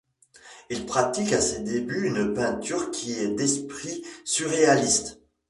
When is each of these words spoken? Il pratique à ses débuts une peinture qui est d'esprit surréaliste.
Il 0.71 0.87
pratique 0.87 1.31
à 1.31 1.39
ses 1.39 1.59
débuts 1.59 2.07
une 2.07 2.33
peinture 2.33 2.89
qui 2.89 3.13
est 3.13 3.27
d'esprit 3.35 4.01
surréaliste. 4.25 5.19